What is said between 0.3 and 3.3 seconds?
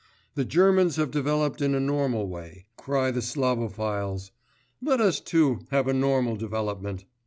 "The Germans have developed in a normal way," cry the